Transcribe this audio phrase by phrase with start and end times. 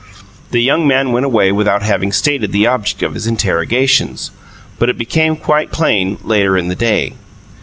[0.49, 4.31] The young man went away without having stated the object of his interrogations,
[4.79, 7.13] but it became quite plain, later in the day.